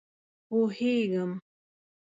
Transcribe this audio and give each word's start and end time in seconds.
_پوهېږم. 0.47 1.31